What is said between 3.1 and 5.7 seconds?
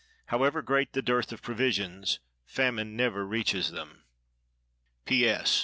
reaches them. P. S.